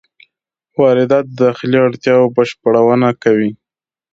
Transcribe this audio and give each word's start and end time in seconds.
واردات 0.79 1.25
د 1.29 1.33
داخلي 1.43 1.77
اړتیاوو 1.87 2.33
بشپړونه 2.35 3.09
کوي. 3.23 3.51